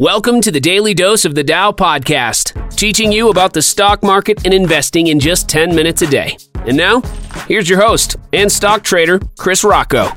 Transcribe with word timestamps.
Welcome 0.00 0.40
to 0.40 0.50
the 0.50 0.58
Daily 0.58 0.92
Dose 0.92 1.24
of 1.24 1.36
the 1.36 1.44
Dow 1.44 1.70
podcast, 1.70 2.76
teaching 2.76 3.12
you 3.12 3.28
about 3.30 3.52
the 3.52 3.62
stock 3.62 4.02
market 4.02 4.44
and 4.44 4.52
investing 4.52 5.06
in 5.06 5.20
just 5.20 5.48
10 5.48 5.72
minutes 5.72 6.02
a 6.02 6.08
day. 6.08 6.36
And 6.66 6.76
now, 6.76 7.00
here's 7.46 7.68
your 7.70 7.80
host 7.80 8.16
and 8.32 8.50
stock 8.50 8.82
trader, 8.82 9.20
Chris 9.38 9.62
Rocco. 9.62 10.08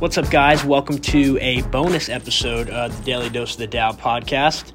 What's 0.00 0.18
up, 0.18 0.28
guys? 0.30 0.64
Welcome 0.64 0.98
to 0.98 1.38
a 1.40 1.62
bonus 1.62 2.08
episode 2.08 2.68
of 2.70 2.96
the 2.98 3.04
Daily 3.04 3.30
Dose 3.30 3.52
of 3.52 3.58
the 3.58 3.68
Dow 3.68 3.92
podcast. 3.92 4.72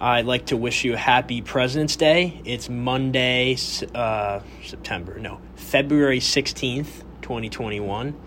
I'd 0.00 0.24
like 0.24 0.46
to 0.46 0.56
wish 0.56 0.82
you 0.82 0.94
a 0.94 0.96
happy 0.96 1.42
President's 1.42 1.96
Day. 1.96 2.40
It's 2.46 2.70
Monday, 2.70 3.58
uh, 3.94 4.40
September, 4.64 5.18
no, 5.18 5.38
February 5.54 6.20
16th, 6.20 7.02
2021. 7.20 8.18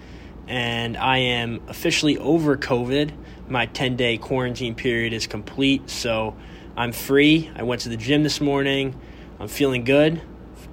And 0.50 0.98
I 0.98 1.20
am 1.20 1.62
officially 1.70 2.18
over 2.18 2.58
COVID 2.58 3.14
my 3.50 3.66
10 3.66 3.96
day 3.96 4.18
quarantine 4.18 4.76
period 4.76 5.14
is 5.14 5.28
complete, 5.28 5.90
so 5.90 6.36
I'm 6.78 6.92
free. 6.92 7.50
I 7.56 7.64
went 7.64 7.82
to 7.82 7.90
the 7.90 7.98
gym 7.98 8.24
this 8.24 8.40
morning. 8.40 9.00
I'm 9.40 9.48
feeling 9.48 9.84
good, 9.84 10.22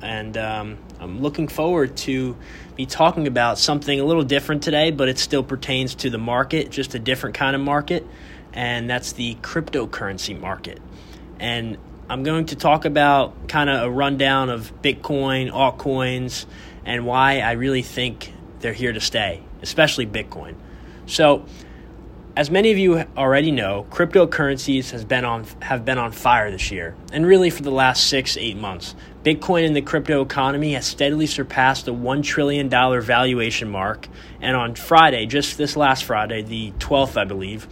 and 0.02 0.37
um, 0.37 0.79
I'm 1.01 1.21
looking 1.21 1.49
forward 1.49 1.97
to 1.99 2.37
be 2.75 2.85
talking 2.85 3.27
about 3.27 3.59
something 3.59 3.99
a 3.99 4.05
little 4.05 4.25
different 4.25 4.62
today, 4.62 4.91
but 4.91 5.09
it 5.09 5.19
still 5.19 5.43
pertains 5.43 5.95
to 5.97 6.11
the 6.11 6.19
market, 6.19 6.71
just 6.71 6.95
a 6.95 6.99
different 6.99 7.37
kind 7.37 7.57
of 7.57 7.63
market, 7.63 8.07
and 8.52 8.91
that's 8.91 9.13
the 9.13 9.37
cryptocurrency 9.37 10.38
market. 10.38 10.80
And 11.38 11.79
I'm 12.09 12.23
going 12.23 12.47
to 12.47 12.57
talk 12.57 12.85
about 12.85 13.49
kind 13.49 13.71
of 13.71 13.85
a 13.85 13.91
rundown 13.91 14.51
of 14.51 14.83
Bitcoin, 14.83 15.51
altcoins, 15.51 16.47
and 16.85 17.07
why 17.07 17.41
I 17.41 17.52
really 17.52 17.83
think 17.83 18.33
they're 18.61 18.73
here 18.73 18.93
to 18.93 19.01
stay, 19.01 19.43
especially 19.66 20.06
Bitcoin. 20.06 20.55
So, 21.06 21.45
as 22.37 22.51
many 22.51 22.70
of 22.70 22.77
you 22.77 22.98
already 23.16 23.51
know, 23.51 23.87
cryptocurrencies 23.91 24.91
has 24.91 25.05
been 25.05 25.24
on 25.24 25.45
have 25.62 25.84
been 25.84 25.98
on 25.98 26.12
fire 26.12 26.51
this 26.51 26.70
year, 26.70 26.95
and 27.12 27.27
really 27.27 27.51
for 27.51 27.62
the 27.62 27.71
last 27.71 28.09
six 28.09 28.37
eight 28.37 28.57
months. 28.57 28.95
Bitcoin 29.24 29.65
in 29.65 29.73
the 29.73 29.82
crypto 29.82 30.23
economy 30.23 30.74
has 30.74 30.87
steadily 30.87 31.26
surpassed 31.26 31.87
the 31.87 31.93
one 31.93 32.23
trillion 32.23 32.68
dollar 32.68 33.01
valuation 33.01 33.68
mark, 33.68 34.07
and 34.41 34.54
on 34.54 34.74
Friday, 34.74 35.26
just 35.26 35.59
this 35.59 35.76
last 35.76 36.04
Friday, 36.04 36.43
the 36.43 36.73
12th, 36.79 37.16
I 37.16 37.24
believe, 37.24 37.66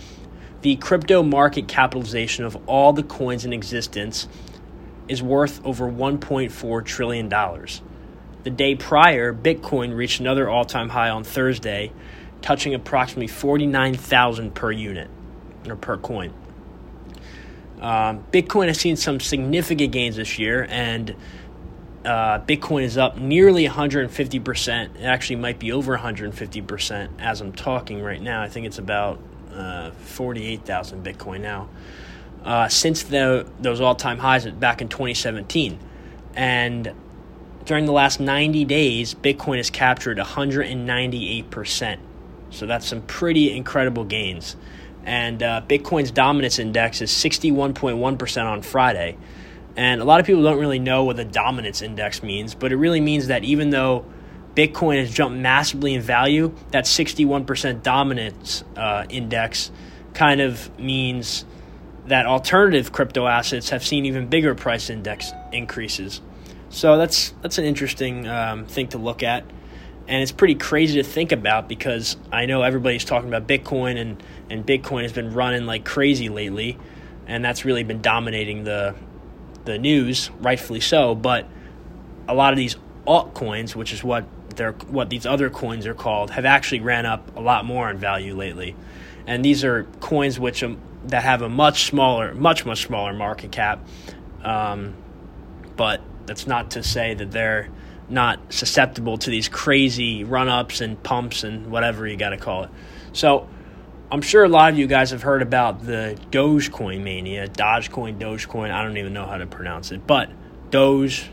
the 0.63 0.77
crypto 0.77 1.23
market 1.23 1.69
capitalization 1.69 2.45
of 2.45 2.57
all 2.67 2.93
the 2.93 3.03
coins 3.05 3.45
in 3.45 3.53
existence 3.53 4.27
is 5.09 5.23
worth 5.23 5.65
over 5.65 5.91
1.4 5.91 6.85
trillion 6.85 7.29
dollars. 7.29 7.83
The 8.45 8.51
day 8.51 8.75
prior, 8.75 9.33
Bitcoin 9.33 9.97
reached 9.97 10.21
another 10.21 10.49
all-time 10.49 10.91
high 10.91 11.09
on 11.09 11.25
Thursday 11.25 11.93
touching 12.43 12.75
approximately 12.75 13.27
49,000 13.27 14.55
per 14.55 14.71
unit 14.71 15.09
or 15.67 15.77
per 15.77 15.97
coin. 15.97 16.33
Um, 17.81 18.23
Bitcoin 18.31 18.67
has 18.67 18.79
seen 18.79 18.97
some 18.97 19.19
significant 19.19 19.93
gains 19.93 20.17
this 20.17 20.39
year, 20.39 20.67
and 20.69 21.17
uh, 22.05 22.41
Bitcoin 22.41 22.83
is 22.83 22.99
up 22.99 23.17
nearly 23.17 23.67
150%. 23.67 24.97
It 24.97 25.03
actually 25.05 25.37
might 25.37 25.59
be 25.59 25.73
over 25.73 25.97
150% 25.97 27.09
as 27.19 27.41
I'm 27.41 27.53
talking 27.53 28.03
right 28.03 28.21
now. 28.21 28.43
I 28.43 28.51
think 28.51 28.67
it's 28.67 28.79
about 28.79 29.21
uh, 29.55 29.91
48,000 29.93 31.03
Bitcoin 31.03 31.41
now. 31.41 31.71
Uh, 32.45 32.69
since 32.69 33.05
the, 33.05 33.47
those 33.59 33.81
all 33.81 33.95
time 33.95 34.19
highs 34.19 34.47
back 34.47 34.83
in 34.83 34.89
2017. 34.89 35.79
And 36.37 36.93
during 37.65 37.87
the 37.87 37.93
last 37.93 38.21
90 38.21 38.65
days, 38.65 39.15
Bitcoin 39.15 39.57
has 39.57 39.71
captured 39.71 40.19
198%. 40.19 41.99
So 42.51 42.67
that's 42.67 42.87
some 42.87 43.03
pretty 43.03 43.55
incredible 43.57 44.05
gains. 44.05 44.57
And 45.05 45.43
uh, 45.43 45.63
Bitcoin's 45.69 46.11
dominance 46.11 46.59
index 46.59 47.01
is 47.01 47.11
61.1% 47.11 48.45
on 48.45 48.63
Friday. 48.63 49.17
And 49.77 50.01
a 50.01 50.05
lot 50.05 50.21
of 50.21 50.27
people 50.27 50.43
don't 50.43 50.59
really 50.59 50.79
know 50.79 51.05
what 51.05 51.17
the 51.17 51.25
dominance 51.25 51.83
index 51.83 52.23
means, 52.23 52.55
but 52.55 52.73
it 52.73 52.77
really 52.77 53.01
means 53.01 53.27
that 53.27 53.45
even 53.45 53.71
though 53.71 54.05
Bitcoin 54.55 55.01
has 55.01 55.13
jumped 55.13 55.39
massively 55.39 55.95
in 55.95 56.01
value, 56.01 56.55
that 56.71 56.85
61% 56.85 57.83
dominance 57.83 58.63
uh, 58.77 59.05
index 59.09 59.73
kind 60.15 60.41
of 60.41 60.79
means 60.79 61.45
that 62.07 62.27
alternative 62.27 62.93
crypto 62.93 63.27
assets 63.27 63.71
have 63.71 63.85
seen 63.85 64.07
even 64.07 64.29
bigger 64.29 64.55
price 64.55 64.91
index 64.91 65.33
increases. 65.53 66.21
So 66.75 66.99
that's 66.99 67.33
that's 67.41 67.59
an 67.59 67.65
interesting 67.65 68.27
um, 68.29 68.67
thing 68.67 68.89
to 68.89 68.99
look 68.99 69.23
at 69.23 69.45
and 70.07 70.23
it's 70.23 70.33
pretty 70.33 70.55
crazy 70.55 71.03
to 71.03 71.09
think 71.09 71.33
about 71.33 71.69
because 71.69 72.17
I 72.31 72.47
know 72.47 72.63
everybody's 72.63 73.05
talking 73.05 73.29
about 73.29 73.47
Bitcoin 73.47 73.99
and 73.99 74.23
and 74.51 74.67
Bitcoin 74.67 75.03
has 75.03 75.13
been 75.13 75.33
running 75.33 75.67
like 75.67 75.85
crazy 75.85 76.29
lately, 76.29 76.79
and 77.27 77.45
that's 77.45 77.65
really 77.65 77.85
been 77.85 78.03
dominating 78.03 78.65
the 78.65 78.95
the 79.65 79.79
news, 79.79 80.31
rightfully 80.41 80.81
so. 80.81 81.15
But 81.15 81.47
a 82.29 82.35
lot 82.35 82.53
of 82.53 82.59
these 82.59 82.77
altcoins, 83.07 83.75
which 83.75 83.93
is 83.93 84.05
what 84.05 84.27
they're 84.57 84.73
what 84.73 85.09
these 85.09 85.25
other 85.25 85.49
coins 85.49 85.87
are 85.87 85.95
called, 85.95 86.31
have 86.31 86.45
actually 86.45 86.81
ran 86.81 87.07
up 87.07 87.35
a 87.37 87.41
lot 87.41 87.65
more 87.65 87.91
in 87.91 87.97
value 87.97 88.35
lately, 88.37 88.77
and 89.27 89.43
these 89.43 89.65
are 89.65 89.85
coins 90.01 90.39
which 90.39 90.63
um, 90.63 90.79
that 91.07 91.23
have 91.23 91.41
a 91.41 91.49
much 91.49 91.85
smaller, 91.85 92.35
much 92.35 92.67
much 92.67 92.85
smaller 92.85 93.15
market 93.15 93.53
cap. 93.53 93.87
Um, 94.43 94.95
that's 96.27 96.47
not 96.47 96.73
to 96.73 96.83
say 96.83 97.15
that 97.15 97.31
they're 97.31 97.69
not 98.09 98.53
susceptible 98.53 99.17
to 99.19 99.31
these 99.31 99.49
crazy 99.49 100.25
run 100.25 100.49
ups 100.49 100.81
and 100.81 101.03
pumps 101.03 101.45
and 101.45 101.71
whatever 101.71 102.07
you 102.07 102.17
got 102.17 102.31
to 102.31 102.37
call 102.37 102.65
it. 102.65 102.71
So 103.13 103.49
I'm 104.11 104.23
sure 104.23 104.45
a 104.45 104.49
lot 104.49 104.73
of 104.73 104.79
you 104.79 104.87
guys 104.87 105.11
have 105.11 105.23
heard 105.23 105.43
about 105.43 105.85
the 105.85 106.19
Dogecoin 106.31 107.03
mania, 107.03 107.49
Dogecoin, 107.49 108.19
Dogecoin. 108.19 108.71
I 108.71 108.83
don't 108.83 108.99
even 108.99 109.13
know 109.13 109.27
how 109.27 109.39
to 109.39 109.47
pronounce 109.47 109.93
it, 109.93 110.07
but 110.07 110.31
Doge. 110.71 111.31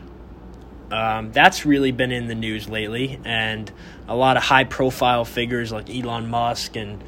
Um, 0.91 1.31
that's 1.31 1.65
really 1.65 1.93
been 1.93 2.11
in 2.11 2.27
the 2.27 2.35
news 2.35 2.67
lately, 2.67 3.17
and 3.23 3.71
a 4.09 4.15
lot 4.15 4.35
of 4.35 4.43
high 4.43 4.65
profile 4.65 5.23
figures 5.23 5.71
like 5.71 5.89
Elon 5.89 6.29
Musk 6.29 6.75
and 6.75 7.01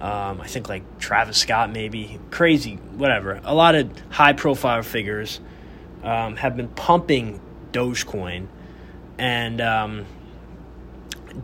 um, 0.00 0.40
I 0.40 0.46
think 0.46 0.68
like 0.68 0.98
Travis 0.98 1.38
Scott, 1.38 1.72
maybe 1.72 2.20
crazy, 2.30 2.76
whatever. 2.76 3.40
A 3.44 3.54
lot 3.54 3.74
of 3.74 3.90
high 4.10 4.32
profile 4.32 4.82
figures 4.82 5.40
um, 6.02 6.36
have 6.36 6.56
been 6.56 6.68
pumping 6.68 7.40
Dogecoin 7.72 8.48
and 9.18 9.60
um, 9.60 10.06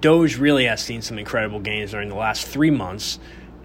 Doge 0.01 0.39
really 0.39 0.65
has 0.65 0.83
seen 0.83 1.03
some 1.03 1.19
incredible 1.19 1.61
gains 1.61 1.91
during 1.91 2.09
the 2.09 2.15
last 2.15 2.47
three 2.47 2.71
months. 2.71 3.19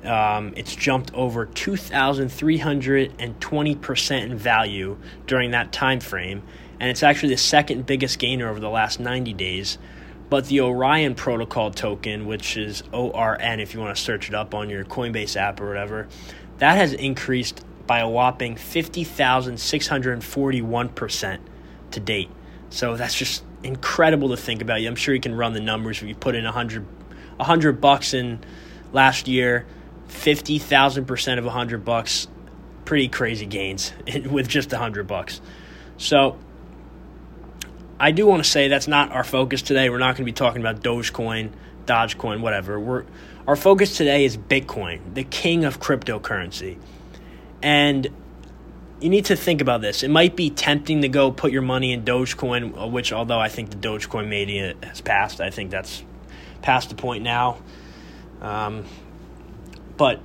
Um, 0.03 0.53
it's 0.55 0.75
jumped 0.75 1.13
over 1.13 1.45
2,320% 1.45 4.23
in 4.23 4.37
value 4.37 4.97
during 5.27 5.51
that 5.51 5.71
time 5.71 5.99
frame, 5.99 6.41
and 6.79 6.89
it's 6.89 7.03
actually 7.03 7.29
the 7.29 7.37
second 7.37 7.85
biggest 7.85 8.17
gainer 8.19 8.49
over 8.49 8.59
the 8.59 8.69
last 8.69 8.99
90 8.99 9.33
days. 9.33 9.77
But 10.29 10.45
the 10.45 10.61
Orion 10.61 11.15
Protocol 11.15 11.71
token, 11.71 12.27
which 12.27 12.55
is 12.55 12.83
ORN 12.93 13.59
if 13.59 13.73
you 13.73 13.79
want 13.79 13.95
to 13.95 14.01
search 14.01 14.29
it 14.29 14.35
up 14.35 14.53
on 14.53 14.69
your 14.69 14.85
Coinbase 14.85 15.35
app 15.35 15.59
or 15.59 15.67
whatever, 15.67 16.07
that 16.59 16.77
has 16.77 16.93
increased 16.93 17.65
by 17.89 17.99
a 18.01 18.07
whopping 18.07 18.55
50,641% 18.55 21.39
to 21.89 21.99
date. 21.99 22.29
So 22.69 22.95
that's 22.95 23.15
just 23.15 23.43
incredible 23.63 24.29
to 24.29 24.37
think 24.37 24.61
about. 24.61 24.79
I'm 24.79 24.95
sure 24.95 25.15
you 25.15 25.19
can 25.19 25.33
run 25.33 25.53
the 25.53 25.59
numbers 25.59 26.03
if 26.03 26.07
you 26.07 26.13
put 26.13 26.35
in 26.35 26.45
a 26.45 26.51
hundred, 26.51 26.85
a 27.39 27.43
hundred 27.43 27.81
bucks 27.81 28.13
in 28.13 28.41
last 28.93 29.27
year, 29.27 29.65
fifty 30.07 30.59
thousand 30.59 31.05
percent 31.05 31.39
of 31.39 31.47
a 31.47 31.49
hundred 31.49 31.83
bucks, 31.83 32.27
pretty 32.85 33.07
crazy 33.07 33.47
gains 33.47 33.91
with 34.29 34.47
just 34.47 34.71
a 34.71 34.77
hundred 34.77 35.07
bucks. 35.07 35.41
So 35.97 36.37
I 37.99 38.11
do 38.11 38.27
want 38.27 38.43
to 38.43 38.49
say 38.49 38.67
that's 38.67 38.87
not 38.87 39.11
our 39.13 39.23
focus 39.23 39.63
today. 39.63 39.89
We're 39.89 39.97
not 39.97 40.15
going 40.15 40.25
to 40.25 40.25
be 40.25 40.31
talking 40.31 40.61
about 40.61 40.83
Dogecoin, 40.83 41.53
Dogecoin, 41.87 42.41
whatever. 42.41 42.79
We're 42.79 43.05
our 43.47 43.55
focus 43.55 43.97
today 43.97 44.25
is 44.25 44.37
Bitcoin, 44.37 45.15
the 45.15 45.23
king 45.23 45.65
of 45.65 45.79
cryptocurrency. 45.79 46.77
And 47.61 48.09
you 49.01 49.09
need 49.09 49.25
to 49.25 49.35
think 49.35 49.61
about 49.61 49.81
this. 49.81 50.03
It 50.03 50.09
might 50.09 50.35
be 50.35 50.49
tempting 50.49 51.01
to 51.01 51.09
go 51.09 51.31
put 51.31 51.51
your 51.51 51.61
money 51.61 51.93
in 51.93 52.03
Dogecoin, 52.03 52.81
uh, 52.81 52.87
which, 52.87 53.13
although 53.13 53.39
I 53.39 53.49
think 53.49 53.69
the 53.69 53.77
Dogecoin 53.77 54.27
mania 54.27 54.75
has 54.83 55.01
passed, 55.01 55.39
I 55.39 55.49
think 55.49 55.71
that's 55.71 56.03
past 56.61 56.89
the 56.89 56.95
point 56.95 57.23
now. 57.23 57.59
Um, 58.41 58.85
but 59.97 60.19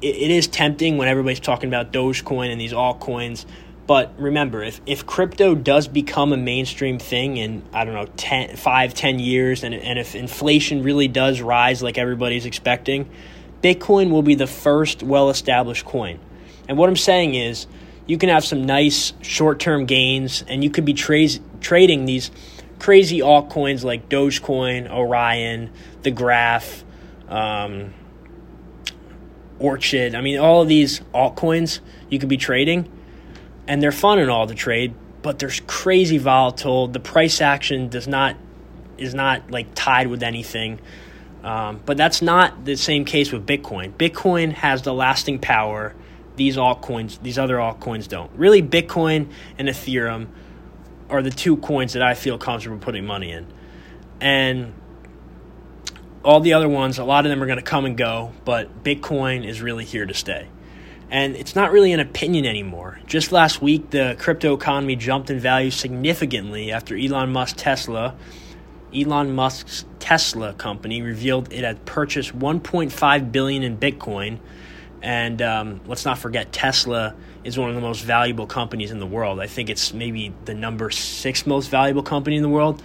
it, 0.00 0.16
it 0.16 0.30
is 0.30 0.46
tempting 0.46 0.98
when 0.98 1.08
everybody's 1.08 1.40
talking 1.40 1.68
about 1.68 1.92
Dogecoin 1.92 2.50
and 2.50 2.60
these 2.60 2.72
altcoins. 2.72 3.44
But 3.86 4.12
remember, 4.20 4.62
if, 4.62 4.80
if 4.86 5.04
crypto 5.04 5.56
does 5.56 5.88
become 5.88 6.32
a 6.32 6.36
mainstream 6.36 7.00
thing 7.00 7.38
in, 7.38 7.64
I 7.72 7.84
don't 7.84 7.94
know, 7.94 8.06
10, 8.16 8.54
5, 8.56 8.94
10 8.94 9.18
years, 9.18 9.64
and, 9.64 9.74
and 9.74 9.98
if 9.98 10.14
inflation 10.14 10.84
really 10.84 11.08
does 11.08 11.40
rise 11.40 11.82
like 11.82 11.98
everybody's 11.98 12.46
expecting, 12.46 13.10
Bitcoin 13.62 14.10
will 14.10 14.22
be 14.22 14.36
the 14.36 14.46
first 14.46 15.02
well 15.02 15.28
established 15.28 15.84
coin. 15.84 16.20
And 16.70 16.78
what 16.78 16.88
I'm 16.88 16.94
saying 16.94 17.34
is, 17.34 17.66
you 18.06 18.16
can 18.16 18.28
have 18.28 18.44
some 18.44 18.64
nice 18.64 19.12
short 19.22 19.58
term 19.58 19.86
gains, 19.86 20.44
and 20.46 20.62
you 20.62 20.70
could 20.70 20.84
be 20.84 20.94
tra- 20.94 21.26
trading 21.60 22.04
these 22.04 22.30
crazy 22.78 23.18
altcoins 23.18 23.82
like 23.82 24.08
Dogecoin, 24.08 24.88
Orion, 24.88 25.72
the 26.02 26.12
Graph, 26.12 26.84
um, 27.28 27.92
Orchid. 29.58 30.14
I 30.14 30.20
mean, 30.20 30.38
all 30.38 30.62
of 30.62 30.68
these 30.68 31.00
altcoins 31.12 31.80
you 32.08 32.20
could 32.20 32.28
be 32.28 32.36
trading, 32.36 32.88
and 33.66 33.82
they're 33.82 33.90
fun 33.90 34.20
and 34.20 34.30
all 34.30 34.46
to 34.46 34.54
trade, 34.54 34.94
but 35.22 35.40
they're 35.40 35.50
crazy 35.66 36.18
volatile. 36.18 36.86
The 36.86 37.00
price 37.00 37.40
action 37.40 37.88
does 37.88 38.06
not 38.06 38.36
is 38.96 39.12
not 39.12 39.50
like 39.50 39.74
tied 39.74 40.06
with 40.06 40.22
anything. 40.22 40.78
Um, 41.42 41.80
but 41.84 41.96
that's 41.96 42.22
not 42.22 42.64
the 42.64 42.76
same 42.76 43.04
case 43.04 43.32
with 43.32 43.44
Bitcoin. 43.44 43.92
Bitcoin 43.92 44.52
has 44.52 44.82
the 44.82 44.94
lasting 44.94 45.40
power. 45.40 45.96
These 46.40 46.56
altcoins, 46.56 47.20
these 47.20 47.38
other 47.38 47.56
altcoins 47.56 48.08
don't. 48.08 48.30
Really, 48.34 48.62
Bitcoin 48.62 49.30
and 49.58 49.68
Ethereum 49.68 50.28
are 51.10 51.20
the 51.20 51.28
two 51.28 51.58
coins 51.58 51.92
that 51.92 52.02
I 52.02 52.14
feel 52.14 52.38
comfortable 52.38 52.78
putting 52.78 53.04
money 53.04 53.30
in. 53.30 53.46
And 54.22 54.72
all 56.24 56.40
the 56.40 56.54
other 56.54 56.66
ones, 56.66 56.96
a 56.96 57.04
lot 57.04 57.26
of 57.26 57.30
them 57.30 57.42
are 57.42 57.46
going 57.46 57.58
to 57.58 57.62
come 57.62 57.84
and 57.84 57.94
go, 57.94 58.32
but 58.46 58.82
Bitcoin 58.82 59.46
is 59.46 59.60
really 59.60 59.84
here 59.84 60.06
to 60.06 60.14
stay. 60.14 60.48
And 61.10 61.36
it's 61.36 61.54
not 61.54 61.72
really 61.72 61.92
an 61.92 62.00
opinion 62.00 62.46
anymore. 62.46 63.00
Just 63.06 63.32
last 63.32 63.60
week, 63.60 63.90
the 63.90 64.16
crypto 64.18 64.54
economy 64.54 64.96
jumped 64.96 65.28
in 65.28 65.40
value 65.40 65.70
significantly 65.70 66.72
after 66.72 66.96
Elon 66.96 67.32
Musk 67.32 67.56
Tesla, 67.58 68.16
Elon 68.96 69.34
Musk's 69.34 69.84
Tesla 69.98 70.54
company, 70.54 71.02
revealed 71.02 71.52
it 71.52 71.64
had 71.64 71.84
purchased 71.84 72.34
1.5 72.38 73.30
billion 73.30 73.62
in 73.62 73.76
Bitcoin. 73.76 74.38
And 75.02 75.40
um, 75.40 75.80
let's 75.86 76.04
not 76.04 76.18
forget, 76.18 76.52
Tesla 76.52 77.14
is 77.42 77.58
one 77.58 77.70
of 77.70 77.74
the 77.74 77.80
most 77.80 78.02
valuable 78.02 78.46
companies 78.46 78.90
in 78.90 78.98
the 78.98 79.06
world. 79.06 79.40
I 79.40 79.46
think 79.46 79.70
it's 79.70 79.94
maybe 79.94 80.34
the 80.44 80.54
number 80.54 80.90
six 80.90 81.46
most 81.46 81.70
valuable 81.70 82.02
company 82.02 82.36
in 82.36 82.42
the 82.42 82.48
world 82.48 82.82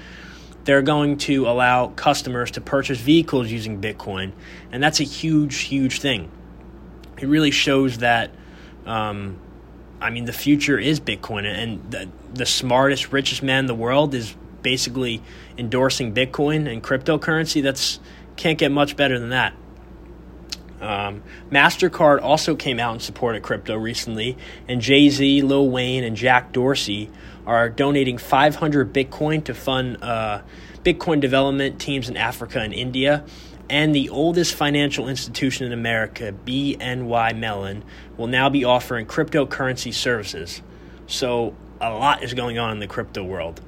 they're 0.65 0.81
going 0.81 1.17
to 1.17 1.47
allow 1.47 1.87
customers 1.89 2.51
to 2.51 2.61
purchase 2.61 2.99
vehicles 2.99 3.49
using 3.49 3.79
Bitcoin. 3.79 4.33
And 4.71 4.83
that's 4.83 4.99
a 4.99 5.03
huge, 5.03 5.59
huge 5.61 5.99
thing. 5.99 6.29
It 7.19 7.27
really 7.27 7.51
shows 7.51 7.99
that, 7.99 8.31
um, 8.85 9.39
I 10.01 10.09
mean, 10.09 10.25
the 10.25 10.33
future 10.33 10.77
is 10.77 10.99
Bitcoin. 10.99 11.45
And 11.45 11.91
the, 11.91 12.09
the 12.33 12.47
smartest, 12.47 13.13
richest 13.13 13.43
man 13.43 13.59
in 13.59 13.65
the 13.67 13.75
world 13.75 14.15
is 14.15 14.35
basically 14.63 15.21
endorsing 15.57 16.13
Bitcoin 16.13 16.69
and 16.69 16.83
cryptocurrency. 16.83 17.61
That's 17.61 17.99
can't 18.35 18.57
get 18.57 18.71
much 18.71 18.97
better 18.97 19.17
than 19.19 19.29
that. 19.29 19.53
Um, 20.81 21.23
MasterCard 21.49 22.21
also 22.21 22.55
came 22.55 22.79
out 22.79 22.93
in 22.93 22.99
support 22.99 23.35
of 23.35 23.43
crypto 23.43 23.75
recently, 23.75 24.37
and 24.67 24.81
Jay 24.81 25.09
Z, 25.09 25.41
Lil 25.41 25.69
Wayne, 25.69 26.03
and 26.03 26.15
Jack 26.15 26.51
Dorsey 26.51 27.09
are 27.45 27.69
donating 27.69 28.17
500 28.17 28.93
Bitcoin 28.93 29.43
to 29.45 29.53
fund 29.53 29.97
uh, 30.01 30.41
Bitcoin 30.83 31.19
development 31.21 31.79
teams 31.79 32.09
in 32.09 32.17
Africa 32.17 32.59
and 32.59 32.73
India. 32.73 33.23
And 33.67 33.95
the 33.95 34.09
oldest 34.09 34.53
financial 34.53 35.07
institution 35.07 35.65
in 35.65 35.73
America, 35.73 36.33
BNY 36.45 37.37
Mellon, 37.37 37.83
will 38.15 38.27
now 38.27 38.49
be 38.49 38.63
offering 38.63 39.07
cryptocurrency 39.07 39.91
services. 39.91 40.61
So 41.07 41.55
a 41.81 41.89
lot 41.89 42.23
is 42.23 42.33
going 42.35 42.59
on 42.59 42.71
in 42.71 42.79
the 42.79 42.87
crypto 42.87 43.23
world. 43.23 43.61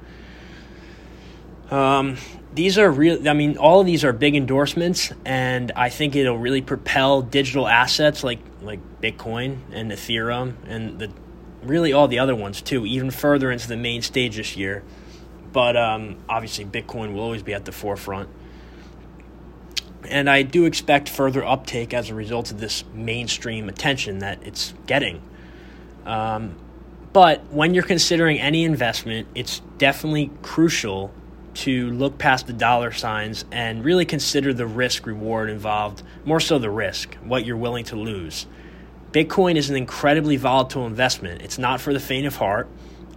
Um, 1.70 2.16
these 2.54 2.78
are 2.78 2.90
real. 2.90 3.28
I 3.28 3.34
mean, 3.34 3.58
all 3.58 3.80
of 3.80 3.86
these 3.86 4.04
are 4.04 4.12
big 4.12 4.34
endorsements, 4.34 5.12
and 5.24 5.70
I 5.76 5.90
think 5.90 6.16
it'll 6.16 6.38
really 6.38 6.62
propel 6.62 7.22
digital 7.22 7.68
assets 7.68 8.24
like 8.24 8.40
like 8.62 8.80
Bitcoin 9.00 9.58
and 9.72 9.90
Ethereum 9.92 10.54
and 10.66 10.98
the 10.98 11.10
really 11.62 11.92
all 11.92 12.08
the 12.08 12.18
other 12.18 12.34
ones 12.34 12.62
too, 12.62 12.86
even 12.86 13.10
further 13.10 13.50
into 13.50 13.68
the 13.68 13.76
main 13.76 14.02
stage 14.02 14.36
this 14.36 14.56
year. 14.56 14.82
But 15.52 15.76
um, 15.76 16.16
obviously, 16.28 16.64
Bitcoin 16.64 17.12
will 17.12 17.20
always 17.20 17.42
be 17.42 17.54
at 17.54 17.64
the 17.64 17.72
forefront. 17.72 18.28
And 20.08 20.30
I 20.30 20.42
do 20.42 20.64
expect 20.64 21.08
further 21.08 21.44
uptake 21.44 21.92
as 21.92 22.08
a 22.08 22.14
result 22.14 22.50
of 22.50 22.60
this 22.60 22.84
mainstream 22.94 23.68
attention 23.68 24.20
that 24.20 24.38
it's 24.42 24.72
getting. 24.86 25.20
Um, 26.06 26.56
but 27.12 27.44
when 27.52 27.74
you're 27.74 27.84
considering 27.84 28.38
any 28.38 28.64
investment, 28.64 29.28
it's 29.34 29.60
definitely 29.76 30.30
crucial 30.42 31.12
to 31.58 31.90
look 31.90 32.18
past 32.18 32.46
the 32.46 32.52
dollar 32.52 32.92
signs 32.92 33.44
and 33.50 33.84
really 33.84 34.04
consider 34.04 34.54
the 34.54 34.66
risk 34.66 35.06
reward 35.06 35.50
involved, 35.50 36.04
more 36.24 36.38
so 36.38 36.56
the 36.58 36.70
risk, 36.70 37.16
what 37.16 37.44
you're 37.44 37.56
willing 37.56 37.84
to 37.84 37.96
lose. 37.96 38.46
Bitcoin 39.10 39.56
is 39.56 39.68
an 39.68 39.74
incredibly 39.74 40.36
volatile 40.36 40.86
investment. 40.86 41.42
It's 41.42 41.58
not 41.58 41.80
for 41.80 41.92
the 41.92 41.98
faint 41.98 42.28
of 42.28 42.36
heart. 42.36 42.68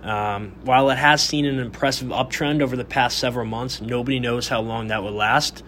Um, 0.02 0.54
while 0.64 0.90
it 0.90 0.98
has 0.98 1.22
seen 1.22 1.46
an 1.46 1.60
impressive 1.60 2.08
uptrend 2.08 2.64
over 2.64 2.76
the 2.76 2.84
past 2.84 3.20
several 3.20 3.46
months, 3.46 3.80
nobody 3.80 4.20
knows 4.20 4.48
how 4.48 4.62
long 4.62 4.88
that 4.88 5.04
will 5.04 5.12
last. 5.12 5.64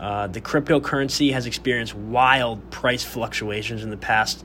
Uh, 0.00 0.26
the 0.26 0.40
cryptocurrency 0.40 1.32
has 1.32 1.46
experienced 1.46 1.94
wild 1.94 2.68
price 2.72 3.04
fluctuations 3.04 3.84
in 3.84 3.90
the 3.90 3.96
past, 3.96 4.44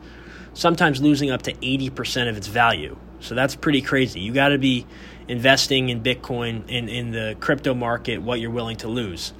sometimes 0.53 1.01
losing 1.01 1.31
up 1.31 1.41
to 1.43 1.53
80% 1.53 2.29
of 2.29 2.37
its 2.37 2.45
value. 2.47 2.95
So 3.19 3.33
that's 3.33 3.55
pretty 3.55 3.81
crazy. 3.81 4.19
You 4.19 4.31
got 4.31 4.49
to 4.49 4.59
be 4.59 4.85
investing 5.27 5.89
in 5.89 6.01
Bitcoin, 6.01 6.67
in, 6.69 6.89
in 6.89 7.11
the 7.11 7.35
crypto 7.39 7.73
market, 7.73 8.21
what 8.21 8.39
you're 8.39 8.51
willing 8.51 8.77
to 8.77 8.87
lose. 8.87 9.33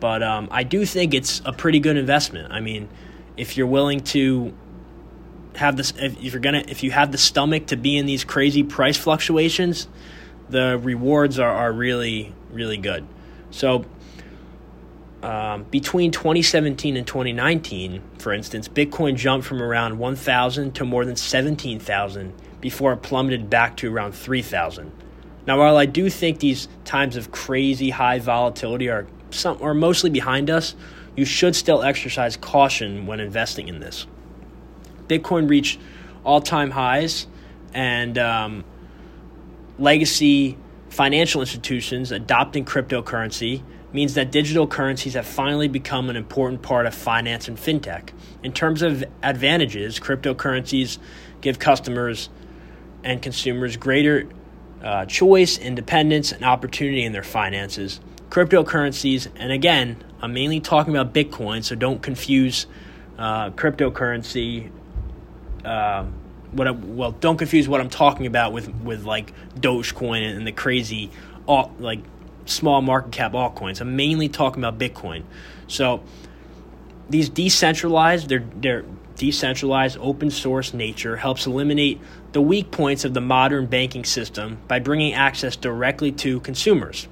But 0.00 0.22
um, 0.22 0.48
I 0.50 0.64
do 0.64 0.84
think 0.84 1.14
it's 1.14 1.40
a 1.44 1.52
pretty 1.52 1.80
good 1.80 1.96
investment. 1.96 2.52
I 2.52 2.60
mean, 2.60 2.88
if 3.36 3.56
you're 3.56 3.66
willing 3.66 4.00
to 4.00 4.52
have 5.56 5.76
this 5.76 5.92
if 5.98 6.22
you're 6.22 6.40
gonna 6.40 6.64
if 6.68 6.82
you 6.82 6.90
have 6.90 7.12
the 7.12 7.18
stomach 7.18 7.66
to 7.66 7.76
be 7.76 7.96
in 7.96 8.06
these 8.06 8.24
crazy 8.24 8.62
price 8.62 8.96
fluctuations 8.96 9.88
the 10.48 10.78
rewards 10.82 11.38
are, 11.38 11.50
are 11.50 11.72
really 11.72 12.34
really 12.50 12.76
good 12.76 13.06
so 13.50 13.84
um, 15.22 15.64
between 15.64 16.10
2017 16.10 16.96
and 16.96 17.06
2019 17.06 18.02
for 18.18 18.32
instance 18.32 18.68
bitcoin 18.68 19.16
jumped 19.16 19.46
from 19.46 19.62
around 19.62 19.98
1000 19.98 20.74
to 20.74 20.84
more 20.84 21.04
than 21.04 21.16
17000 21.16 22.32
before 22.62 22.94
it 22.94 23.02
plummeted 23.02 23.50
back 23.50 23.76
to 23.76 23.94
around 23.94 24.12
3000 24.12 24.90
now 25.46 25.58
while 25.58 25.76
i 25.76 25.84
do 25.84 26.08
think 26.08 26.38
these 26.38 26.68
times 26.84 27.16
of 27.16 27.30
crazy 27.30 27.90
high 27.90 28.18
volatility 28.18 28.88
are 28.88 29.06
some 29.28 29.60
are 29.62 29.74
mostly 29.74 30.08
behind 30.08 30.48
us 30.48 30.74
you 31.14 31.26
should 31.26 31.54
still 31.54 31.82
exercise 31.82 32.38
caution 32.38 33.06
when 33.06 33.20
investing 33.20 33.68
in 33.68 33.80
this 33.80 34.06
Bitcoin 35.12 35.48
reached 35.48 35.78
all 36.24 36.40
time 36.40 36.70
highs, 36.70 37.26
and 37.74 38.18
um, 38.18 38.64
legacy 39.78 40.56
financial 40.88 41.40
institutions 41.40 42.12
adopting 42.12 42.64
cryptocurrency 42.64 43.62
means 43.92 44.14
that 44.14 44.30
digital 44.30 44.66
currencies 44.66 45.14
have 45.14 45.26
finally 45.26 45.68
become 45.68 46.08
an 46.08 46.16
important 46.16 46.62
part 46.62 46.86
of 46.86 46.94
finance 46.94 47.48
and 47.48 47.58
fintech. 47.58 48.10
In 48.42 48.52
terms 48.52 48.82
of 48.82 49.04
advantages, 49.22 49.98
cryptocurrencies 49.98 50.98
give 51.40 51.58
customers 51.58 52.30
and 53.04 53.20
consumers 53.22 53.76
greater 53.76 54.28
uh, 54.82 55.06
choice, 55.06 55.58
independence, 55.58 56.32
and 56.32 56.44
opportunity 56.44 57.04
in 57.04 57.12
their 57.12 57.22
finances. 57.22 58.00
Cryptocurrencies, 58.30 59.28
and 59.36 59.52
again, 59.52 60.02
I'm 60.20 60.32
mainly 60.32 60.60
talking 60.60 60.96
about 60.96 61.12
Bitcoin, 61.12 61.62
so 61.62 61.74
don't 61.74 62.02
confuse 62.02 62.66
uh, 63.18 63.50
cryptocurrency 63.50 64.70
um, 65.64 66.14
what 66.52 66.68
I, 66.68 66.70
well, 66.72 67.12
don't 67.12 67.36
confuse 67.36 67.68
what 67.68 67.80
I'm 67.80 67.88
talking 67.88 68.26
about 68.26 68.52
with 68.52 68.68
with 68.76 69.04
like 69.04 69.32
Dogecoin 69.58 70.36
and 70.36 70.46
the 70.46 70.52
crazy 70.52 71.10
alt, 71.48 71.72
like 71.80 72.00
small 72.44 72.82
market 72.82 73.12
cap 73.12 73.32
altcoins. 73.32 73.80
I'm 73.80 73.96
mainly 73.96 74.28
talking 74.28 74.62
about 74.62 74.78
Bitcoin. 74.78 75.24
So 75.66 76.02
these 77.08 77.28
decentralized, 77.28 78.28
their 78.28 78.44
their 78.56 78.84
decentralized 79.22 79.96
open 80.00 80.30
source 80.30 80.74
nature 80.74 81.16
helps 81.16 81.46
eliminate 81.46 82.00
the 82.32 82.40
weak 82.40 82.70
points 82.70 83.04
of 83.04 83.14
the 83.14 83.20
modern 83.20 83.66
banking 83.66 84.04
system 84.04 84.58
by 84.66 84.78
bringing 84.78 85.14
access 85.14 85.54
directly 85.56 86.10
to 86.10 86.40
consumers. 86.40 87.06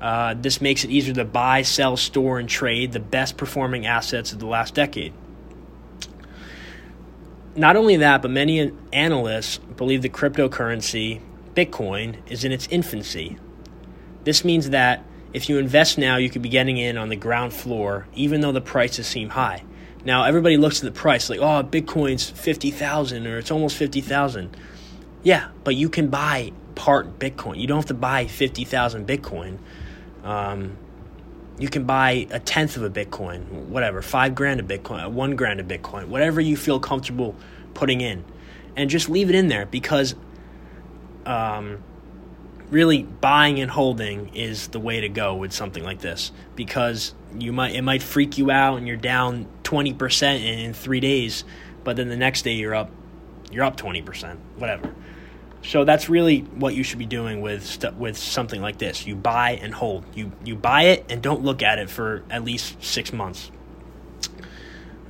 Uh, 0.00 0.34
this 0.34 0.60
makes 0.60 0.84
it 0.84 0.90
easier 0.90 1.14
to 1.14 1.24
buy, 1.24 1.62
sell, 1.62 1.96
store, 1.96 2.38
and 2.38 2.48
trade 2.48 2.92
the 2.92 3.00
best 3.00 3.36
performing 3.36 3.86
assets 3.86 4.32
of 4.32 4.38
the 4.38 4.46
last 4.46 4.74
decade 4.74 5.12
not 7.56 7.76
only 7.76 7.96
that, 7.96 8.22
but 8.22 8.30
many 8.30 8.70
analysts 8.92 9.58
believe 9.58 10.02
the 10.02 10.08
cryptocurrency, 10.08 11.20
Bitcoin, 11.54 12.16
is 12.28 12.44
in 12.44 12.52
its 12.52 12.68
infancy. 12.68 13.38
This 14.24 14.44
means 14.44 14.70
that 14.70 15.02
if 15.32 15.48
you 15.48 15.58
invest 15.58 15.98
now, 15.98 16.16
you 16.16 16.30
could 16.30 16.42
be 16.42 16.48
getting 16.48 16.76
in 16.76 16.96
on 16.96 17.08
the 17.08 17.16
ground 17.16 17.52
floor, 17.52 18.06
even 18.14 18.40
though 18.40 18.52
the 18.52 18.60
prices 18.60 19.06
seem 19.06 19.30
high. 19.30 19.64
Now, 20.06 20.22
everybody 20.22 20.56
looks 20.56 20.78
at 20.78 20.84
the 20.84 20.96
price 20.96 21.28
like, 21.28 21.40
oh, 21.40 21.64
Bitcoin's 21.64 22.30
50,000 22.30 23.26
or 23.26 23.38
it's 23.38 23.50
almost 23.50 23.76
50,000. 23.76 24.56
Yeah, 25.24 25.48
but 25.64 25.74
you 25.74 25.88
can 25.88 26.10
buy 26.10 26.52
part 26.76 27.18
Bitcoin. 27.18 27.58
You 27.58 27.66
don't 27.66 27.78
have 27.78 27.86
to 27.86 27.94
buy 27.94 28.28
50,000 28.28 29.04
Bitcoin. 29.04 29.58
Um, 30.22 30.78
you 31.58 31.68
can 31.68 31.86
buy 31.86 32.28
a 32.30 32.38
tenth 32.38 32.76
of 32.76 32.84
a 32.84 32.90
Bitcoin, 32.90 33.66
whatever, 33.66 34.00
five 34.00 34.36
grand 34.36 34.60
of 34.60 34.68
Bitcoin, 34.68 35.10
one 35.10 35.34
grand 35.34 35.58
of 35.58 35.66
Bitcoin, 35.66 36.06
whatever 36.06 36.40
you 36.40 36.56
feel 36.56 36.78
comfortable 36.78 37.34
putting 37.74 38.00
in, 38.00 38.24
and 38.76 38.88
just 38.88 39.08
leave 39.08 39.28
it 39.28 39.34
in 39.34 39.48
there 39.48 39.66
because, 39.66 40.14
um, 41.24 41.82
really 42.70 43.02
buying 43.02 43.58
and 43.58 43.72
holding 43.72 44.34
is 44.36 44.68
the 44.68 44.80
way 44.80 45.00
to 45.00 45.08
go 45.08 45.34
with 45.34 45.52
something 45.52 45.82
like 45.82 46.00
this 46.00 46.30
because 46.54 47.14
you 47.38 47.52
might 47.52 47.74
it 47.74 47.82
might 47.82 48.02
freak 48.02 48.38
you 48.38 48.50
out 48.50 48.76
and 48.76 48.88
you're 48.88 48.96
down 48.96 49.46
20% 49.66 50.44
in, 50.44 50.72
three 50.72 51.00
days, 51.00 51.44
but 51.84 51.96
then 51.96 52.08
the 52.08 52.16
next 52.16 52.42
day 52.42 52.52
you're 52.52 52.74
up, 52.74 52.90
you're 53.50 53.64
up 53.64 53.76
20%, 53.76 54.36
whatever. 54.56 54.94
So 55.62 55.84
that's 55.84 56.08
really 56.08 56.40
what 56.40 56.74
you 56.74 56.84
should 56.84 57.00
be 57.00 57.06
doing 57.06 57.40
with 57.40 57.66
st- 57.66 57.96
with 57.96 58.16
something 58.16 58.62
like 58.62 58.78
this. 58.78 59.04
You 59.04 59.16
buy 59.16 59.58
and 59.60 59.74
hold. 59.74 60.04
You 60.14 60.30
you 60.44 60.54
buy 60.54 60.84
it 60.84 61.06
and 61.08 61.20
don't 61.20 61.42
look 61.42 61.60
at 61.60 61.80
it 61.80 61.90
for 61.90 62.22
at 62.30 62.44
least 62.44 62.80
six 62.84 63.12
months. 63.12 63.50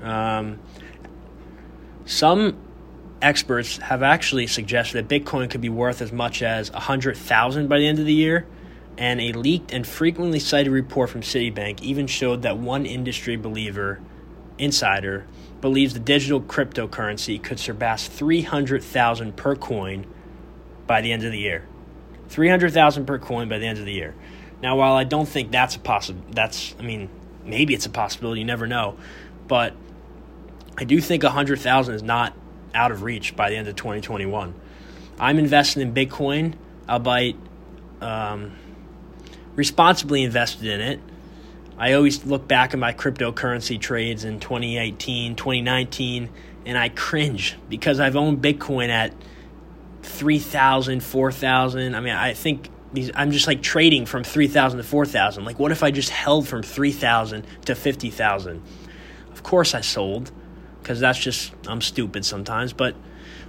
Um, 0.02 0.58
some 2.06 2.56
experts 3.20 3.76
have 3.78 4.02
actually 4.02 4.46
suggested 4.46 5.06
that 5.06 5.25
Bitcoin 5.25 5.50
could 5.50 5.60
be 5.60 5.68
worth 5.68 6.00
as 6.00 6.10
much 6.10 6.42
as 6.42 6.70
a 6.70 6.80
hundred 6.80 7.18
thousand 7.18 7.68
by 7.68 7.78
the 7.78 7.86
end 7.86 7.98
of 7.98 8.06
the 8.06 8.14
year. 8.14 8.46
And 8.96 9.20
a 9.20 9.32
leaked 9.32 9.75
and 9.75 9.86
frequently 9.86 10.38
cited 10.40 10.72
report 10.72 11.10
from 11.10 11.20
Citibank 11.20 11.82
even 11.82 12.06
showed 12.06 12.42
that 12.42 12.56
one 12.56 12.86
industry 12.86 13.36
believer, 13.36 14.00
insider, 14.58 15.26
believes 15.60 15.94
the 15.94 16.00
digital 16.00 16.40
cryptocurrency 16.40 17.42
could 17.42 17.58
surpass 17.58 18.06
300,000 18.06 19.36
per 19.36 19.56
coin 19.56 20.06
by 20.86 21.00
the 21.00 21.12
end 21.12 21.25
of 21.25 21.32
the 21.32 21.38
year. 21.38 21.66
300,000 22.28 23.06
per 23.06 23.18
coin 23.18 23.48
by 23.48 23.58
the 23.58 23.66
end 23.66 23.78
of 23.78 23.84
the 23.84 23.92
year. 23.92 24.14
Now, 24.62 24.76
while 24.76 24.94
I 24.94 25.04
don't 25.04 25.28
think 25.28 25.50
that's 25.50 25.76
a 25.76 25.78
possible, 25.78 26.22
that's, 26.30 26.75
I 26.78 26.82
mean, 26.82 27.08
maybe 27.44 27.75
it's 27.75 27.86
a 27.86 27.90
possibility, 27.90 28.40
you 28.40 28.46
never 28.46 28.66
know. 28.66 28.96
But 29.48 29.75
I 30.76 30.84
do 30.84 31.00
think 31.00 31.22
100,000 31.22 31.94
is 31.94 32.02
not 32.02 32.34
out 32.75 32.92
of 32.92 33.02
reach 33.02 33.36
by 33.36 33.50
the 33.50 33.56
end 33.56 33.68
of 33.68 33.76
2021. 33.76 34.54
I'm 35.18 35.38
invested 35.38 35.80
in 35.80 35.94
Bitcoin, 35.94 36.54
albeit 36.88 37.36
um, 38.00 38.52
responsibly 39.54 40.22
invested 40.22 40.66
in 40.66 40.80
it. 40.80 41.00
I 41.78 41.92
always 41.92 42.25
look 42.25 42.49
back 42.49 42.73
at 42.73 42.78
my 42.78 42.92
cryptocurrency 42.92 43.78
trades 43.78 44.25
in 44.25 44.40
2018, 44.40 45.37
2019, 45.37 46.30
and 46.64 46.78
I 46.78 46.88
cringe 46.88 47.56
because 47.68 48.00
I've 48.00 48.16
owned 48.16 48.42
Bitcoin 48.42 48.88
at 48.88 49.12
3,000, 50.02 51.02
4,000. 51.02 51.95
I 51.95 52.00
mean, 52.00 52.14
I 52.14 52.33
think 52.33 52.71
these 52.92 53.11
I'm 53.14 53.30
just 53.30 53.47
like 53.47 53.62
trading 53.62 54.06
from 54.06 54.25
3,000 54.25 54.78
to 54.78 54.85
4,000. 54.85 55.45
Like 55.45 55.59
what 55.59 55.73
if 55.73 55.83
I 55.83 55.90
just 55.90 56.11
held 56.11 56.49
from 56.49 56.62
3,000 56.62 57.45
to 57.66 57.75
50,000? 57.75 58.62
Of 59.33 59.42
course 59.42 59.75
I 59.75 59.80
sold 59.83 60.33
cuz 60.83 61.00
that's 61.00 61.18
just 61.18 61.52
I'm 61.66 61.80
stupid 61.83 62.25
sometimes, 62.25 62.73
but 62.73 62.95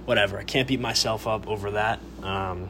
whatever. 0.04 0.38
I 0.38 0.44
can't 0.44 0.68
beat 0.68 0.80
myself 0.80 1.26
up 1.26 1.46
over 1.48 1.72
that. 1.72 2.00
Um, 2.22 2.68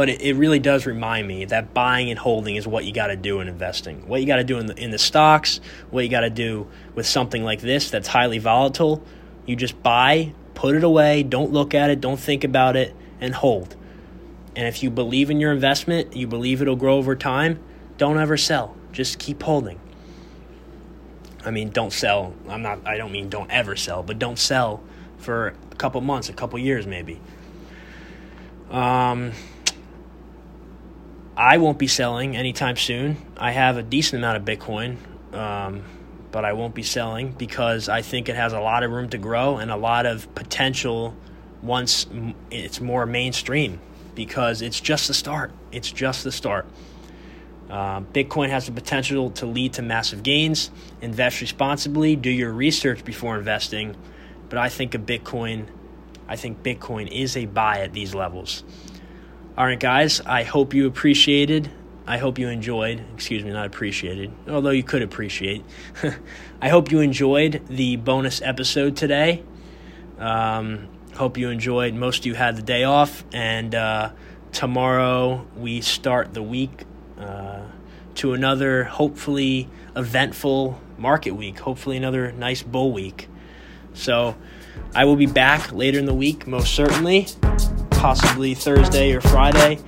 but 0.00 0.08
it, 0.08 0.22
it 0.22 0.32
really 0.32 0.58
does 0.58 0.86
remind 0.86 1.28
me 1.28 1.44
that 1.44 1.74
buying 1.74 2.08
and 2.08 2.18
holding 2.18 2.56
is 2.56 2.66
what 2.66 2.86
you 2.86 2.90
got 2.90 3.08
to 3.08 3.16
do 3.16 3.40
in 3.40 3.48
investing. 3.48 4.08
What 4.08 4.22
you 4.22 4.26
got 4.26 4.36
to 4.36 4.44
do 4.44 4.58
in 4.58 4.64
the 4.64 4.74
in 4.82 4.92
the 4.92 4.98
stocks, 4.98 5.60
what 5.90 6.02
you 6.04 6.08
got 6.08 6.20
to 6.20 6.30
do 6.30 6.68
with 6.94 7.04
something 7.04 7.44
like 7.44 7.60
this 7.60 7.90
that's 7.90 8.08
highly 8.08 8.38
volatile. 8.38 9.04
You 9.44 9.56
just 9.56 9.82
buy, 9.82 10.32
put 10.54 10.74
it 10.74 10.84
away, 10.84 11.22
don't 11.22 11.52
look 11.52 11.74
at 11.74 11.90
it, 11.90 12.00
don't 12.00 12.18
think 12.18 12.44
about 12.44 12.76
it, 12.76 12.96
and 13.20 13.34
hold. 13.34 13.76
And 14.56 14.66
if 14.66 14.82
you 14.82 14.88
believe 14.88 15.28
in 15.28 15.38
your 15.38 15.52
investment, 15.52 16.16
you 16.16 16.26
believe 16.26 16.62
it'll 16.62 16.76
grow 16.76 16.96
over 16.96 17.14
time, 17.14 17.60
don't 17.98 18.18
ever 18.18 18.38
sell. 18.38 18.74
Just 18.92 19.18
keep 19.18 19.42
holding. 19.42 19.78
I 21.44 21.50
mean, 21.50 21.68
don't 21.72 21.92
sell. 21.92 22.32
I'm 22.48 22.62
not 22.62 22.86
I 22.86 22.96
don't 22.96 23.12
mean 23.12 23.28
don't 23.28 23.50
ever 23.50 23.76
sell, 23.76 24.02
but 24.02 24.18
don't 24.18 24.38
sell 24.38 24.82
for 25.18 25.48
a 25.70 25.74
couple 25.74 26.00
months, 26.00 26.30
a 26.30 26.32
couple 26.32 26.58
years 26.58 26.86
maybe. 26.86 27.20
Um 28.70 29.32
I 31.40 31.56
won't 31.56 31.78
be 31.78 31.86
selling 31.86 32.36
anytime 32.36 32.76
soon. 32.76 33.16
I 33.38 33.52
have 33.52 33.78
a 33.78 33.82
decent 33.82 34.20
amount 34.20 34.36
of 34.36 34.44
Bitcoin. 34.44 34.98
Um, 35.34 35.84
but 36.30 36.44
I 36.44 36.52
won't 36.52 36.74
be 36.74 36.82
selling 36.82 37.32
because 37.32 37.88
I 37.88 38.02
think 38.02 38.28
it 38.28 38.36
has 38.36 38.52
a 38.52 38.60
lot 38.60 38.82
of 38.82 38.90
room 38.90 39.08
to 39.08 39.18
grow 39.18 39.56
and 39.56 39.70
a 39.70 39.76
lot 39.76 40.04
of 40.04 40.32
potential 40.34 41.16
once 41.62 42.06
it's 42.50 42.78
more 42.78 43.06
mainstream 43.06 43.80
because 44.14 44.60
it's 44.60 44.78
just 44.78 45.08
the 45.08 45.14
start. 45.14 45.50
It's 45.72 45.90
just 45.90 46.24
the 46.24 46.30
start. 46.30 46.66
Uh, 47.70 48.00
Bitcoin 48.00 48.50
has 48.50 48.66
the 48.66 48.72
potential 48.72 49.30
to 49.30 49.46
lead 49.46 49.72
to 49.72 49.82
massive 49.82 50.22
gains. 50.22 50.70
Invest 51.00 51.40
responsibly. 51.40 52.16
Do 52.16 52.30
your 52.30 52.52
research 52.52 53.02
before 53.02 53.38
investing. 53.38 53.96
But 54.50 54.58
I 54.58 54.68
think 54.68 54.94
a 54.94 54.98
Bitcoin, 54.98 55.68
I 56.28 56.36
think 56.36 56.62
Bitcoin 56.62 57.08
is 57.10 57.34
a 57.34 57.46
buy 57.46 57.80
at 57.80 57.94
these 57.94 58.14
levels. 58.14 58.62
All 59.60 59.66
right, 59.66 59.78
guys. 59.78 60.22
I 60.22 60.42
hope 60.42 60.72
you 60.72 60.86
appreciated 60.86 61.70
I 62.10 62.18
hope 62.18 62.40
you 62.40 62.48
enjoyed, 62.48 63.04
excuse 63.14 63.44
me, 63.44 63.52
not 63.52 63.66
appreciated, 63.66 64.32
although 64.48 64.70
you 64.70 64.82
could 64.82 65.02
appreciate. 65.02 65.64
I 66.60 66.68
hope 66.68 66.90
you 66.90 66.98
enjoyed 66.98 67.62
the 67.68 67.94
bonus 67.96 68.42
episode 68.42 68.96
today. 68.96 69.44
Um, 70.18 70.88
hope 71.14 71.38
you 71.38 71.50
enjoyed. 71.50 71.94
Most 71.94 72.20
of 72.20 72.26
you 72.26 72.34
had 72.34 72.56
the 72.56 72.62
day 72.62 72.82
off, 72.82 73.22
and 73.32 73.72
uh, 73.76 74.10
tomorrow 74.50 75.46
we 75.56 75.82
start 75.82 76.34
the 76.34 76.42
week 76.42 76.84
uh, 77.16 77.60
to 78.16 78.32
another, 78.32 78.84
hopefully, 78.84 79.68
eventful 79.94 80.80
market 80.98 81.36
week. 81.36 81.60
Hopefully, 81.60 81.96
another 81.96 82.32
nice 82.32 82.62
bull 82.62 82.90
week. 82.90 83.28
So, 83.92 84.36
I 84.96 85.04
will 85.04 85.16
be 85.16 85.26
back 85.26 85.70
later 85.70 86.00
in 86.00 86.06
the 86.06 86.14
week, 86.14 86.48
most 86.48 86.74
certainly, 86.74 87.28
possibly 88.00 88.54
Thursday 88.54 89.12
or 89.12 89.20
Friday 89.20 89.78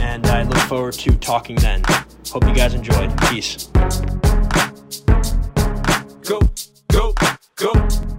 and 0.00 0.24
I 0.28 0.44
look 0.44 0.56
forward 0.68 0.94
to 0.94 1.10
talking 1.16 1.56
then. 1.56 1.82
Hope 2.30 2.46
you 2.46 2.54
guys 2.54 2.74
enjoyed. 2.74 3.12
Peace. 3.22 3.66
Go, 6.22 6.40
go, 6.92 7.12
go. 7.56 8.15